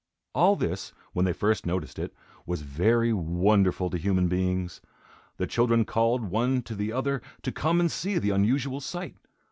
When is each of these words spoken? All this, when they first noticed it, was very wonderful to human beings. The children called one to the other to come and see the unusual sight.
All 0.33 0.55
this, 0.55 0.93
when 1.13 1.25
they 1.25 1.31
first 1.31 1.67
noticed 1.67 1.99
it, 1.99 2.11
was 2.47 2.63
very 2.63 3.13
wonderful 3.13 3.91
to 3.91 3.99
human 3.99 4.27
beings. 4.27 4.81
The 5.37 5.45
children 5.45 5.85
called 5.85 6.23
one 6.31 6.63
to 6.63 6.73
the 6.73 6.91
other 6.91 7.21
to 7.43 7.51
come 7.51 7.79
and 7.79 7.91
see 7.91 8.17
the 8.17 8.31
unusual 8.31 8.81
sight. 8.81 9.15